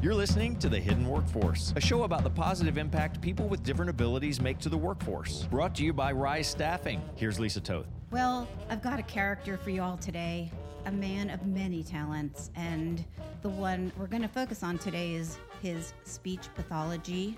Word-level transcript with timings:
You're 0.00 0.14
listening 0.14 0.56
to 0.60 0.68
The 0.68 0.78
Hidden 0.78 1.08
Workforce, 1.08 1.72
a 1.74 1.80
show 1.80 2.04
about 2.04 2.22
the 2.22 2.30
positive 2.30 2.78
impact 2.78 3.20
people 3.20 3.48
with 3.48 3.64
different 3.64 3.90
abilities 3.90 4.40
make 4.40 4.60
to 4.60 4.68
the 4.68 4.78
workforce. 4.78 5.46
Brought 5.46 5.74
to 5.74 5.82
you 5.84 5.92
by 5.92 6.12
Rise 6.12 6.46
Staffing. 6.46 7.02
Here's 7.16 7.40
Lisa 7.40 7.60
Toth. 7.60 7.88
Well, 8.12 8.46
I've 8.70 8.80
got 8.80 9.00
a 9.00 9.02
character 9.02 9.56
for 9.56 9.70
you 9.70 9.82
all 9.82 9.96
today, 9.96 10.52
a 10.86 10.92
man 10.92 11.30
of 11.30 11.44
many 11.46 11.82
talents, 11.82 12.52
and 12.54 13.04
the 13.42 13.48
one 13.48 13.90
we're 13.98 14.06
going 14.06 14.22
to 14.22 14.28
focus 14.28 14.62
on 14.62 14.78
today 14.78 15.14
is 15.14 15.36
his 15.62 15.94
speech 16.04 16.48
pathology 16.54 17.36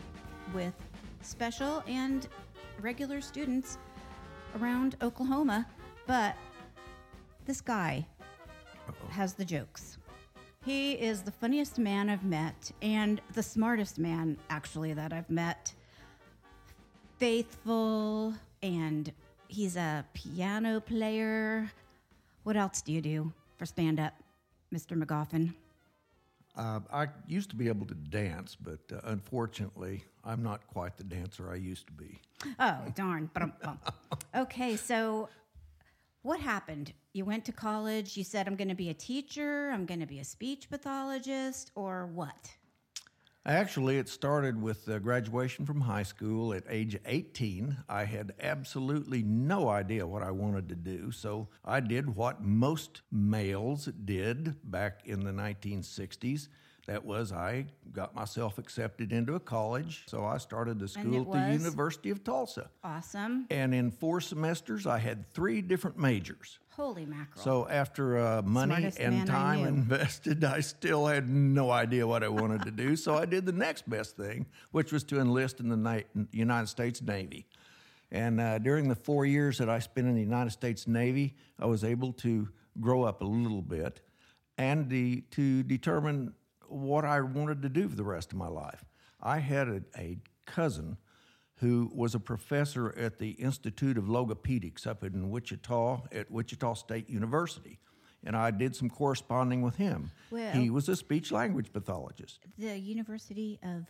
with 0.53 0.75
special 1.23 1.83
and 1.87 2.29
regular 2.79 3.23
students 3.23 3.79
around 4.61 4.97
Oklahoma. 5.01 5.67
But 6.07 6.37
this 7.47 7.63
guy 7.63 8.07
has 9.09 9.33
the 9.33 9.47
jokes. 9.47 9.97
He 10.65 10.93
is 10.93 11.23
the 11.23 11.31
funniest 11.31 11.79
man 11.79 12.11
I've 12.11 12.25
met 12.25 12.71
and 12.83 13.23
the 13.33 13.43
smartest 13.43 13.99
man, 13.99 14.37
actually, 14.51 14.93
that 14.93 15.11
I've 15.11 15.31
met. 15.31 15.73
Faithful, 17.17 18.35
and 18.63 19.11
he's 19.49 19.77
a 19.77 20.05
piano 20.13 20.81
player. 20.81 21.71
What 22.43 22.59
else 22.59 22.83
do 22.83 22.93
you 22.93 23.01
do 23.01 23.33
for 23.57 23.65
stand 23.65 23.99
up, 23.99 24.13
Mr. 24.73 25.03
McGoffin? 25.03 25.55
Uh, 26.55 26.81
I 26.93 27.07
used 27.27 27.49
to 27.51 27.57
be 27.57 27.69
able 27.69 27.87
to 27.87 27.95
dance, 27.95 28.55
but 28.55 28.81
uh, 28.93 29.01
unfortunately, 29.05 30.05
I'm 30.25 30.43
not 30.43 30.67
quite 30.67 30.99
the 30.99 31.05
dancer 31.05 31.51
I 31.51 31.55
used 31.55 31.87
to 31.87 31.93
be. 31.95 32.21
Oh, 32.59 32.77
darn. 32.95 33.31
Okay, 34.37 34.77
so 34.77 35.29
what 36.23 36.41
happened? 36.41 36.93
You 37.13 37.25
went 37.25 37.45
to 37.47 37.53
college, 37.53 38.17
you 38.17 38.25
said, 38.25 38.47
I'm 38.47 38.57
going 38.57 38.69
to 38.69 38.75
be 38.75 38.91
a 38.91 38.95
teacher, 38.95 39.71
I'm 39.71 39.87
going 39.87 40.01
to 40.01 40.07
be 40.07 40.21
a 40.21 40.25
speech 40.25 40.69
pathologist, 40.69 41.71
or 41.75 42.07
what? 42.07 42.51
Actually, 43.47 43.97
it 43.97 44.07
started 44.07 44.61
with 44.61 44.85
graduation 45.03 45.65
from 45.65 45.81
high 45.81 46.03
school 46.03 46.53
at 46.53 46.63
age 46.69 46.99
18. 47.07 47.75
I 47.89 48.05
had 48.05 48.35
absolutely 48.39 49.23
no 49.23 49.71
idea 49.71 50.07
what 50.07 50.23
I 50.23 50.31
wanted 50.31 50.69
to 50.69 50.75
do, 50.75 51.11
so 51.11 51.49
I 51.65 51.81
did 51.81 52.15
what 52.15 52.43
most 52.43 53.01
males 53.11 53.87
did 54.05 54.57
back 54.71 55.01
in 55.07 55.25
the 55.25 55.33
1960s. 55.33 56.49
That 56.91 57.05
was, 57.05 57.31
I 57.31 57.67
got 57.93 58.17
myself 58.17 58.59
accepted 58.59 59.13
into 59.13 59.37
a 59.37 59.41
college, 59.41 60.03
so 60.09 60.25
I 60.25 60.39
started 60.39 60.81
the 60.81 60.89
school 60.89 61.37
at 61.37 61.47
the? 61.47 61.53
University 61.53 62.11
of 62.11 62.25
Tulsa. 62.25 62.69
Awesome. 62.83 63.47
And 63.49 63.73
in 63.73 63.93
four 63.93 64.21
semesters, 64.21 64.89
I 64.89 64.99
had 64.99 65.33
three 65.33 65.63
different 65.63 65.99
majors. 65.99 66.59
Holy 66.71 67.07
mackerel. 67.07 67.45
So 67.45 67.69
after 67.69 68.19
uh, 68.19 68.43
money 68.43 68.75
Smartest 68.75 68.99
and 68.99 69.25
time 69.25 69.63
knew. 69.63 69.69
invested, 69.69 70.43
I 70.57 70.59
still 70.59 71.07
had 71.07 71.29
no 71.31 71.71
idea 71.71 72.05
what 72.09 72.25
I 72.25 72.29
wanted 72.29 72.63
to 72.63 72.73
do. 72.73 72.97
So 72.97 73.17
I 73.17 73.25
did 73.25 73.47
the 73.47 73.53
next 73.53 73.89
best 73.89 74.17
thing, 74.17 74.47
which 74.73 74.91
was 74.91 75.05
to 75.05 75.21
enlist 75.21 75.61
in 75.61 75.69
the 75.69 75.77
Na- 75.77 76.25
United 76.33 76.67
States 76.67 77.01
Navy. 77.01 77.47
And 78.11 78.41
uh, 78.41 78.59
during 78.59 78.89
the 78.89 78.97
four 78.97 79.25
years 79.27 79.59
that 79.59 79.69
I 79.71 79.79
spent 79.79 80.09
in 80.09 80.17
the 80.17 80.23
United 80.23 80.51
States 80.51 80.89
Navy, 80.89 81.37
I 81.57 81.67
was 81.67 81.85
able 81.85 82.13
to 82.15 82.49
grow 82.81 83.05
up 83.05 83.21
a 83.21 83.27
little 83.27 83.63
bit 83.63 84.01
and 84.59 84.91
the, 84.91 85.23
to 85.31 85.63
determine 85.63 86.35
what 86.71 87.05
I 87.05 87.21
wanted 87.21 87.63
to 87.63 87.69
do 87.69 87.89
for 87.89 87.97
the 87.97 88.05
rest 88.05 88.33
of 88.33 88.39
my 88.39 88.49
life. 88.49 88.85
I 89.21 89.39
had 89.39 89.69
a, 89.69 89.83
a 89.97 90.19
cousin 90.47 90.97
who 91.57 91.91
was 91.95 92.15
a 92.15 92.21
professor 92.21 92.95
at 92.97 93.19
the 93.19 93.31
Institute 93.33 93.99
of 93.99 94.05
Logopedics 94.05 94.87
up 94.87 95.05
in 95.05 95.31
Wichita 95.31 96.03
at 96.13 96.31
Wichita 96.31 96.75
State 96.75 97.11
University. 97.11 97.79
And 98.25 98.37
I 98.37 98.51
did 98.51 98.75
some 98.77 98.89
corresponding 98.89 99.63
with 99.63 99.77
him. 99.77 100.11
Well- 100.31 100.53
he 100.53 100.71
was 100.71 100.89
a 100.89 100.97
speech 100.97 101.33
language 101.33 101.73
pathologist. 101.73 102.41
the 102.59 102.79
University 102.79 103.59
of 103.63 103.87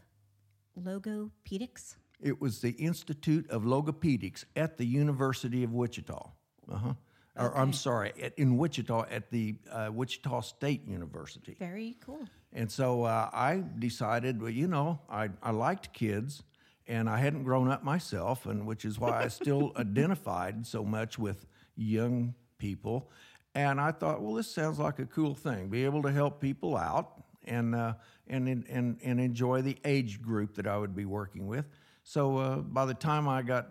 Logopedics? 0.80 1.96
It 2.20 2.40
was 2.40 2.60
the 2.60 2.70
Institute 2.72 3.48
of 3.50 3.62
Logopedics 3.62 4.44
at 4.56 4.76
the 4.76 4.84
University 4.84 5.62
of 5.64 5.72
Wichita. 5.72 6.30
Uh-huh. 6.70 6.94
Uh-huh. 7.40 7.48
Or, 7.48 7.58
I'm 7.58 7.72
sorry, 7.72 8.12
at, 8.22 8.38
in 8.38 8.56
Wichita 8.56 9.06
at 9.10 9.30
the 9.30 9.56
uh, 9.70 9.90
Wichita 9.92 10.40
State 10.42 10.86
University. 10.86 11.56
Very 11.58 11.96
cool. 12.04 12.26
And 12.52 12.70
so 12.70 13.04
uh, 13.04 13.30
I 13.32 13.62
decided, 13.78 14.40
well, 14.40 14.50
you 14.50 14.68
know, 14.68 15.00
I, 15.08 15.30
I 15.42 15.50
liked 15.52 15.92
kids 15.92 16.42
and 16.86 17.08
I 17.08 17.18
hadn't 17.18 17.44
grown 17.44 17.70
up 17.70 17.84
myself, 17.84 18.46
and 18.46 18.66
which 18.66 18.84
is 18.84 18.98
why 18.98 19.22
I 19.22 19.28
still 19.28 19.72
identified 19.76 20.66
so 20.66 20.84
much 20.84 21.18
with 21.18 21.46
young 21.76 22.34
people. 22.58 23.10
And 23.54 23.80
I 23.80 23.92
thought, 23.92 24.20
well, 24.20 24.34
this 24.34 24.50
sounds 24.50 24.78
like 24.78 24.98
a 24.98 25.06
cool 25.06 25.34
thing, 25.34 25.68
be 25.68 25.84
able 25.84 26.02
to 26.02 26.10
help 26.10 26.40
people 26.40 26.76
out 26.76 27.22
and, 27.46 27.74
uh, 27.74 27.94
and, 28.26 28.48
and, 28.48 28.98
and 29.02 29.20
enjoy 29.20 29.62
the 29.62 29.76
age 29.84 30.20
group 30.20 30.54
that 30.56 30.66
I 30.66 30.76
would 30.76 30.94
be 30.94 31.04
working 31.04 31.46
with. 31.46 31.66
So 32.02 32.38
uh, 32.38 32.56
by 32.56 32.86
the 32.86 32.94
time 32.94 33.28
I 33.28 33.42
got 33.42 33.68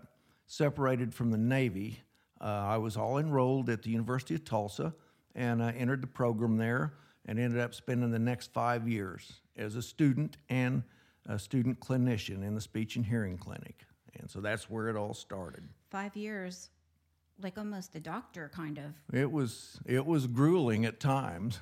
separated 0.47 1.13
from 1.13 1.31
the 1.31 1.37
Navy, 1.37 1.99
uh, 2.41 2.45
I 2.45 2.77
was 2.77 2.97
all 2.97 3.17
enrolled 3.17 3.69
at 3.69 3.83
the 3.83 3.89
University 3.89 4.35
of 4.35 4.45
Tulsa 4.45 4.93
and 5.35 5.63
I 5.63 5.71
entered 5.71 6.01
the 6.01 6.07
program 6.07 6.57
there 6.57 6.93
and 7.25 7.39
ended 7.39 7.59
up 7.59 7.73
spending 7.73 8.11
the 8.11 8.19
next 8.19 8.51
five 8.53 8.87
years 8.87 9.41
as 9.57 9.75
a 9.75 9.81
student 9.81 10.37
and 10.49 10.83
a 11.27 11.37
student 11.37 11.79
clinician 11.79 12.43
in 12.43 12.55
the 12.55 12.61
speech 12.61 12.95
and 12.95 13.05
hearing 13.05 13.37
clinic. 13.37 13.85
And 14.19 14.29
so 14.29 14.41
that's 14.41 14.69
where 14.69 14.87
it 14.87 14.95
all 14.95 15.13
started. 15.13 15.67
Five 15.91 16.15
years, 16.15 16.69
like 17.41 17.57
almost 17.57 17.95
a 17.95 17.99
doctor, 17.99 18.51
kind 18.53 18.77
of. 18.77 18.85
It 19.13 19.31
was 19.31 19.79
it 19.85 20.05
was 20.05 20.27
grueling 20.27 20.85
at 20.85 20.99
times, 20.99 21.59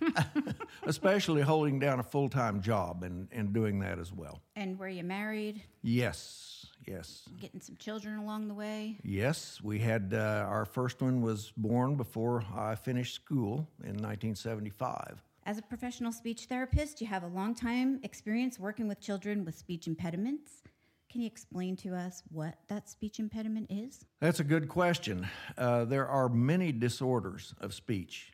especially 0.84 1.42
holding 1.42 1.78
down 1.78 2.00
a 2.00 2.02
full 2.02 2.28
time 2.28 2.62
job 2.62 3.02
and, 3.02 3.28
and 3.30 3.52
doing 3.52 3.80
that 3.80 3.98
as 3.98 4.12
well. 4.12 4.40
And 4.56 4.78
were 4.78 4.88
you 4.88 5.04
married? 5.04 5.62
Yes, 5.82 6.59
yes. 6.86 7.28
Getting 7.40 7.60
some 7.60 7.76
children 7.76 8.18
along 8.18 8.48
the 8.48 8.54
way? 8.54 8.98
Yes, 9.02 9.60
we 9.62 9.78
had 9.78 10.12
uh, 10.14 10.46
our 10.48 10.64
first 10.64 11.00
one 11.02 11.20
was 11.22 11.52
born 11.56 11.96
before 11.96 12.44
I 12.56 12.74
finished 12.74 13.14
school 13.14 13.68
in 13.82 13.96
1975. 13.96 15.22
As 15.46 15.58
a 15.58 15.62
professional 15.62 16.12
speech 16.12 16.44
therapist, 16.44 17.00
you 17.00 17.06
have 17.06 17.22
a 17.22 17.28
long 17.28 17.54
time 17.54 18.00
experience 18.02 18.58
working 18.58 18.86
with 18.86 19.00
children 19.00 19.44
with 19.44 19.56
speech 19.56 19.86
impediments. 19.86 20.62
Can 21.10 21.22
you 21.22 21.26
explain 21.26 21.74
to 21.76 21.94
us 21.94 22.22
what 22.30 22.54
that 22.68 22.88
speech 22.88 23.18
impediment 23.18 23.66
is? 23.68 24.04
That's 24.20 24.38
a 24.38 24.44
good 24.44 24.68
question. 24.68 25.26
Uh, 25.58 25.84
there 25.84 26.06
are 26.06 26.28
many 26.28 26.70
disorders 26.70 27.52
of 27.60 27.74
speech. 27.74 28.32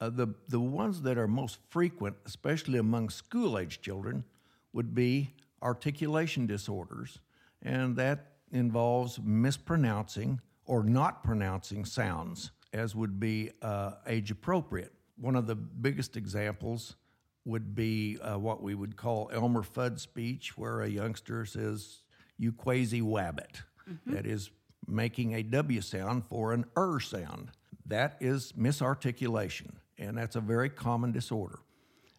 Uh, 0.00 0.10
the, 0.10 0.34
the 0.48 0.58
ones 0.58 1.02
that 1.02 1.18
are 1.18 1.28
most 1.28 1.58
frequent, 1.68 2.16
especially 2.26 2.78
among 2.78 3.10
school 3.10 3.58
age 3.58 3.80
children, 3.80 4.24
would 4.72 4.94
be 4.94 5.32
articulation 5.62 6.46
disorders, 6.46 7.20
and 7.62 7.96
that 7.96 8.32
involves 8.52 9.18
mispronouncing 9.22 10.40
or 10.64 10.82
not 10.82 11.22
pronouncing 11.22 11.84
sounds, 11.84 12.50
as 12.72 12.94
would 12.94 13.18
be 13.18 13.50
uh, 13.62 13.92
age 14.06 14.30
appropriate. 14.30 14.92
One 15.16 15.34
of 15.34 15.46
the 15.46 15.54
biggest 15.54 16.16
examples 16.16 16.96
would 17.44 17.74
be 17.74 18.18
uh, 18.20 18.38
what 18.38 18.62
we 18.62 18.74
would 18.74 18.96
call 18.96 19.30
Elmer 19.32 19.62
Fudd 19.62 19.98
speech, 19.98 20.56
where 20.56 20.82
a 20.82 20.88
youngster 20.88 21.46
says, 21.46 22.02
You 22.36 22.52
quasi 22.52 23.00
wabbit. 23.00 23.62
That 24.06 24.26
is 24.26 24.50
making 24.86 25.34
a 25.34 25.42
W 25.42 25.80
sound 25.80 26.24
for 26.28 26.52
an 26.52 26.66
er 26.76 27.00
sound. 27.00 27.50
That 27.86 28.18
is 28.20 28.52
misarticulation, 28.52 29.76
and 29.96 30.16
that's 30.16 30.36
a 30.36 30.40
very 30.40 30.68
common 30.68 31.10
disorder. 31.10 31.60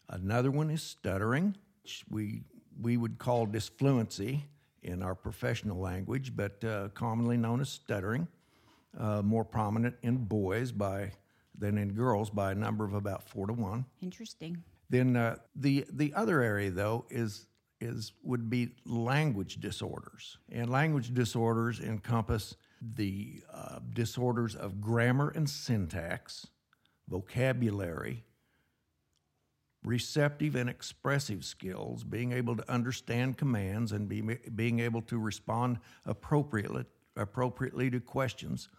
Another 0.10 0.50
one 0.50 0.72
is 0.72 0.82
stuttering, 0.82 1.56
which 1.84 2.04
we, 2.10 2.42
we 2.82 2.98
would 2.98 3.20
call 3.20 3.46
disfluency 3.46 4.46
in 4.84 5.04
our 5.04 5.16
professional 5.16 5.80
language, 5.80 6.36
but 6.36 6.64
uh, 6.64 6.90
commonly 6.90 7.38
known 7.38 7.62
as 7.62 7.70
stuttering, 7.70 8.28
uh, 8.98 9.22
more 9.22 9.44
prominent 9.44 9.96
in 10.02 10.18
boys 10.18 10.72
by, 10.72 11.12
than 11.58 11.78
in 11.78 11.94
girls 11.94 12.30
by 12.30 12.52
a 12.52 12.56
number 12.56 12.86
of 12.86 12.94
about 12.94 13.28
four 13.28 13.48
to 13.48 13.54
one. 13.54 13.86
Interesting. 14.02 14.64
Then 14.90 15.16
uh, 15.16 15.36
the 15.56 15.86
the 15.92 16.14
other 16.16 16.42
area 16.42 16.72
though 16.72 17.06
is 17.10 17.48
is 17.80 18.14
would 18.24 18.50
be 18.50 18.70
language 18.86 19.60
disorders, 19.60 20.38
and 20.52 20.70
language 20.70 21.14
disorders 21.14 21.80
encompass 21.80 22.56
the 22.82 23.44
uh, 23.54 23.80
disorders 23.94 24.56
of 24.56 24.82
grammar 24.82 25.30
and 25.36 25.50
syntax, 25.50 26.48
vocabulary, 27.08 28.24
receptive 29.90 30.56
and 30.56 30.70
expressive 30.70 31.44
skills, 31.44 32.04
being 32.04 32.32
able 32.32 32.56
to 32.56 32.72
understand 32.72 33.38
commands 33.38 33.92
and 33.92 34.08
be, 34.08 34.22
being 34.56 34.80
able 34.80 35.02
to 35.02 35.18
respond 35.18 35.80
appropriately 36.06 36.86
appropriately 37.18 37.90
to 37.90 38.00
questions. 38.00 38.70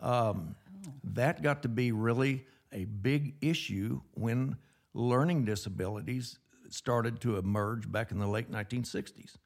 Um, 0.00 0.56
That 1.04 1.42
got 1.42 1.62
to 1.62 1.68
be 1.68 1.92
really 1.92 2.46
a 2.72 2.86
big 2.86 3.34
issue 3.40 4.00
when 4.14 4.56
learning 4.94 5.44
disabilities 5.44 6.38
started 6.70 7.20
to 7.20 7.36
emerge 7.36 7.90
back 7.92 8.10
in 8.10 8.18
the 8.18 8.26
late 8.26 8.50
1960s. 8.50 9.36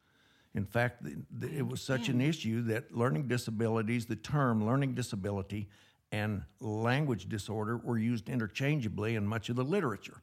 In 0.55 0.65
fact, 0.65 1.07
it 1.43 1.67
was 1.67 1.83
such 1.83 2.09
an 2.09 2.21
issue 2.21 2.63
that 2.63 2.97
learning 2.97 3.29
disabilities, 3.29 4.07
the 4.07 4.17
term 4.17 4.65
learning 4.65 4.95
disability 4.95 5.69
and 6.11 6.43
language 6.61 7.29
disorder 7.29 7.77
were 7.77 7.99
used 7.99 8.29
interchangeably 8.29 9.15
in 9.17 9.27
much 9.27 9.51
of 9.51 9.57
the 9.57 9.65
literature. 9.65 10.23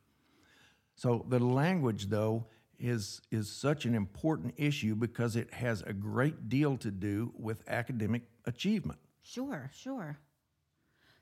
So 0.95 1.25
the 1.27 1.39
language, 1.39 2.07
though, 2.07 2.45
is 2.79 3.21
is 3.31 3.49
such 3.49 3.85
an 3.85 3.95
important 3.95 4.53
issue 4.57 4.95
because 4.95 5.35
it 5.35 5.53
has 5.53 5.81
a 5.81 5.93
great 5.93 6.49
deal 6.49 6.77
to 6.77 6.91
do 6.91 7.33
with 7.37 7.63
academic 7.67 8.23
achievement. 8.45 8.99
Sure, 9.21 9.69
sure. 9.73 10.17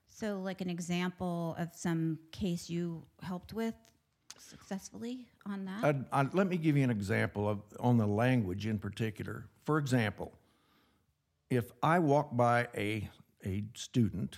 So, 0.08 0.40
like 0.40 0.62
an 0.62 0.70
example 0.70 1.56
of 1.58 1.70
some 1.74 2.20
case 2.32 2.70
you 2.70 3.04
helped 3.22 3.54
with 3.54 3.74
successfully 4.38 5.26
on 5.46 5.66
that? 5.66 6.34
Let 6.34 6.48
me 6.48 6.58
give 6.58 6.78
you 6.78 6.84
an 6.84 6.92
example 6.92 7.50
of 7.50 7.62
on 7.80 7.98
the 7.98 8.08
language 8.08 8.68
in 8.68 8.78
particular. 8.78 9.46
For 9.64 9.78
example, 9.78 10.34
if 11.50 11.72
I 11.82 12.00
walk 12.00 12.36
by 12.36 12.68
a 12.76 13.10
a 13.46 13.64
student 13.74 14.38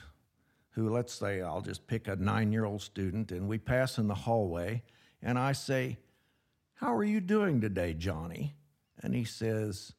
who, 0.71 0.89
let's 0.89 1.13
say, 1.13 1.41
I'll 1.41 1.61
just 1.61 1.87
pick 1.87 2.07
a 2.07 2.15
nine-year-old 2.15 2.81
student, 2.81 3.31
and 3.31 3.47
we 3.47 3.57
pass 3.57 3.97
in 3.97 4.07
the 4.07 4.15
hallway, 4.15 4.83
and 5.25 5.37
I 5.37 5.51
say, 5.51 5.97
"How 6.75 6.95
are 6.95 7.03
you 7.03 7.19
doing 7.19 7.59
today, 7.59 7.93
Johnny?" 7.93 8.55
and 9.01 9.13
he 9.13 9.23
says, 9.23 9.93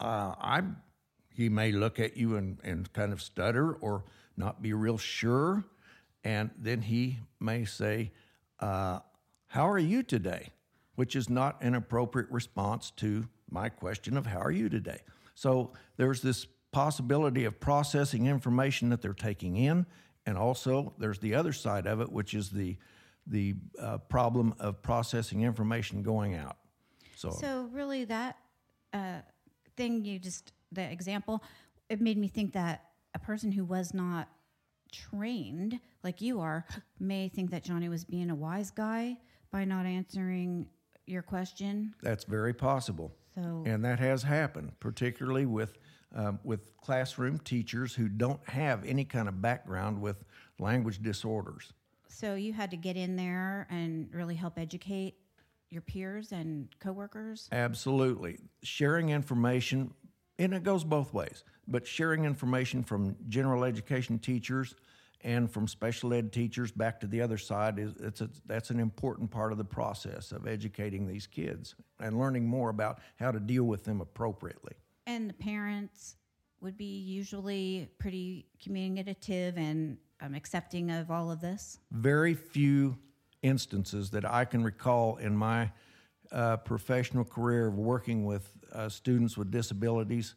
uh, 0.00 0.34
I'm, 0.40 0.76
he 1.34 1.48
may 1.48 1.72
look 1.72 1.98
at 2.00 2.16
you 2.16 2.36
and, 2.36 2.58
and 2.62 2.90
kind 2.92 3.12
of 3.12 3.20
stutter 3.20 3.74
or 3.74 4.04
not 4.36 4.62
be 4.62 4.72
real 4.72 4.98
sure. 4.98 5.64
And 6.24 6.50
then 6.58 6.82
he 6.82 7.18
may 7.40 7.64
say, 7.64 8.12
uh, 8.60 9.00
How 9.48 9.68
are 9.68 9.78
you 9.78 10.02
today? 10.02 10.52
Which 10.94 11.14
is 11.14 11.28
not 11.28 11.62
an 11.62 11.74
appropriate 11.74 12.30
response 12.30 12.90
to 12.96 13.28
my 13.50 13.68
question 13.68 14.16
of 14.16 14.26
how 14.26 14.40
are 14.40 14.50
you 14.50 14.68
today. 14.68 15.02
So 15.34 15.72
there's 15.96 16.22
this 16.22 16.46
possibility 16.72 17.44
of 17.44 17.60
processing 17.60 18.26
information 18.26 18.88
that 18.90 19.00
they're 19.00 19.12
taking 19.12 19.56
in. 19.56 19.86
And 20.26 20.36
also, 20.36 20.94
there's 20.98 21.20
the 21.20 21.34
other 21.34 21.52
side 21.52 21.86
of 21.86 22.00
it, 22.00 22.12
which 22.12 22.34
is 22.34 22.50
the, 22.50 22.76
the 23.28 23.54
uh, 23.80 23.98
problem 23.98 24.54
of 24.58 24.82
processing 24.82 25.42
information 25.42 26.02
going 26.02 26.34
out. 26.34 26.56
So, 27.16 27.30
So 27.30 27.68
really, 27.72 28.04
that 28.04 28.36
uh, 28.92 29.18
thing 29.76 30.04
you 30.04 30.18
just 30.18 30.52
the 30.72 30.82
example, 30.90 31.42
it 31.88 32.00
made 32.00 32.18
me 32.18 32.28
think 32.28 32.52
that 32.52 32.84
a 33.14 33.18
person 33.18 33.50
who 33.50 33.64
was 33.64 33.94
not 33.94 34.28
trained 34.92 35.80
like 36.02 36.20
you 36.20 36.40
are 36.40 36.64
may 36.98 37.28
think 37.28 37.50
that 37.50 37.62
Johnny 37.62 37.88
was 37.88 38.04
being 38.04 38.30
a 38.30 38.34
wise 38.34 38.70
guy 38.70 39.16
by 39.50 39.64
not 39.64 39.86
answering 39.86 40.66
your 41.06 41.22
question. 41.22 41.94
That's 42.02 42.24
very 42.24 42.54
possible. 42.54 43.14
So- 43.34 43.62
and 43.66 43.84
that 43.84 43.98
has 43.98 44.22
happened, 44.22 44.72
particularly 44.80 45.46
with 45.46 45.78
um, 46.14 46.40
with 46.42 46.74
classroom 46.78 47.38
teachers 47.38 47.94
who 47.94 48.08
don't 48.08 48.40
have 48.48 48.82
any 48.86 49.04
kind 49.04 49.28
of 49.28 49.42
background 49.42 50.00
with 50.00 50.24
language 50.58 51.02
disorders. 51.02 51.74
So 52.08 52.34
you 52.34 52.52
had 52.52 52.70
to 52.72 52.76
get 52.76 52.96
in 52.96 53.16
there 53.16 53.66
and 53.70 54.08
really 54.12 54.34
help 54.34 54.58
educate 54.58 55.14
your 55.70 55.82
peers 55.82 56.32
and 56.32 56.68
coworkers. 56.80 57.48
Absolutely, 57.52 58.38
sharing 58.62 59.10
information, 59.10 59.92
and 60.38 60.54
it 60.54 60.62
goes 60.62 60.84
both 60.84 61.12
ways. 61.12 61.44
But 61.66 61.86
sharing 61.86 62.24
information 62.24 62.82
from 62.82 63.16
general 63.28 63.64
education 63.64 64.18
teachers 64.18 64.74
and 65.22 65.50
from 65.50 65.66
special 65.66 66.14
ed 66.14 66.32
teachers 66.32 66.70
back 66.70 67.00
to 67.00 67.06
the 67.06 67.20
other 67.20 67.38
side 67.38 67.78
is 67.78 67.92
it's 68.00 68.20
a, 68.20 68.30
that's 68.46 68.70
an 68.70 68.80
important 68.80 69.30
part 69.30 69.52
of 69.52 69.58
the 69.58 69.64
process 69.64 70.32
of 70.32 70.46
educating 70.46 71.06
these 71.06 71.26
kids 71.26 71.74
and 72.00 72.18
learning 72.18 72.46
more 72.46 72.70
about 72.70 73.00
how 73.16 73.30
to 73.30 73.40
deal 73.40 73.64
with 73.64 73.84
them 73.84 74.00
appropriately. 74.00 74.72
And 75.06 75.28
the 75.28 75.34
parents 75.34 76.16
would 76.60 76.76
be 76.76 76.98
usually 76.98 77.88
pretty 77.98 78.46
communicative 78.62 79.56
and 79.56 79.96
um, 80.20 80.34
accepting 80.34 80.90
of 80.90 81.10
all 81.10 81.30
of 81.30 81.40
this. 81.40 81.78
very 81.92 82.34
few 82.34 82.98
instances 83.42 84.10
that 84.10 84.24
I 84.24 84.44
can 84.44 84.64
recall 84.64 85.16
in 85.16 85.36
my 85.36 85.70
uh, 86.32 86.56
professional 86.58 87.24
career 87.24 87.68
of 87.68 87.78
working 87.78 88.24
with 88.24 88.50
uh, 88.72 88.88
students 88.88 89.36
with 89.36 89.50
disabilities 89.50 90.34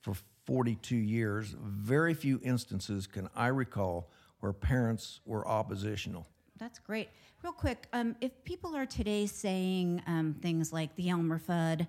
for 0.00 0.14
42 0.46 0.94
years. 0.96 1.54
Very 1.60 2.14
few 2.14 2.40
instances 2.42 3.06
can 3.06 3.28
I 3.34 3.48
recall 3.48 4.10
where 4.40 4.52
parents 4.52 5.20
were 5.24 5.46
oppositional. 5.46 6.26
That's 6.58 6.78
great. 6.78 7.08
Real 7.42 7.52
quick, 7.52 7.86
um, 7.92 8.16
if 8.20 8.32
people 8.44 8.74
are 8.74 8.86
today 8.86 9.26
saying 9.26 10.02
um, 10.06 10.36
things 10.40 10.72
like 10.72 10.94
the 10.96 11.10
Elmer 11.10 11.38
Fudd, 11.38 11.86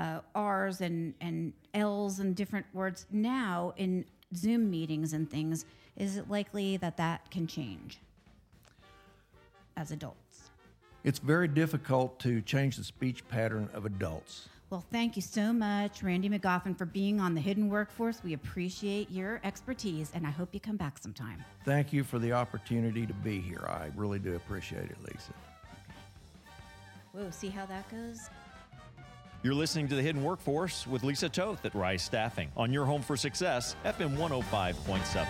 uh, 0.00 0.20
R's 0.34 0.80
and, 0.80 1.14
and 1.20 1.52
L's 1.74 2.18
and 2.18 2.34
different 2.34 2.66
words 2.72 3.06
now 3.12 3.74
in 3.76 4.04
Zoom 4.34 4.70
meetings 4.70 5.12
and 5.12 5.30
things, 5.30 5.66
is 5.96 6.16
it 6.16 6.30
likely 6.30 6.78
that 6.78 6.96
that 6.96 7.30
can 7.30 7.46
change 7.46 7.98
as 9.76 9.90
adults? 9.90 10.16
It's 11.04 11.18
very 11.18 11.48
difficult 11.48 12.18
to 12.20 12.40
change 12.42 12.76
the 12.76 12.84
speech 12.84 13.26
pattern 13.28 13.68
of 13.74 13.84
adults. 13.84 14.48
Well, 14.70 14.84
thank 14.92 15.16
you 15.16 15.22
so 15.22 15.52
much, 15.52 16.02
Randy 16.02 16.28
McGoffin, 16.28 16.78
for 16.78 16.86
being 16.86 17.20
on 17.20 17.34
the 17.34 17.40
Hidden 17.40 17.68
Workforce. 17.68 18.22
We 18.22 18.34
appreciate 18.34 19.10
your 19.10 19.40
expertise, 19.42 20.12
and 20.14 20.26
I 20.26 20.30
hope 20.30 20.50
you 20.52 20.60
come 20.60 20.76
back 20.76 20.98
sometime. 20.98 21.44
Thank 21.64 21.92
you 21.92 22.04
for 22.04 22.18
the 22.18 22.32
opportunity 22.32 23.04
to 23.04 23.14
be 23.14 23.40
here. 23.40 23.66
I 23.68 23.90
really 23.96 24.20
do 24.20 24.36
appreciate 24.36 24.84
it, 24.84 24.96
Lisa. 25.02 25.32
Whoa, 27.12 27.30
see 27.30 27.48
how 27.48 27.66
that 27.66 27.90
goes? 27.90 28.30
You're 29.42 29.54
listening 29.54 29.88
to 29.88 29.94
The 29.94 30.02
Hidden 30.02 30.22
Workforce 30.22 30.86
with 30.86 31.02
Lisa 31.02 31.30
Toth 31.30 31.64
at 31.64 31.74
Rise 31.74 32.02
Staffing 32.02 32.50
on 32.58 32.74
your 32.74 32.84
home 32.84 33.00
for 33.00 33.16
success, 33.16 33.74
FM 33.86 34.18
105.7. 34.18 35.26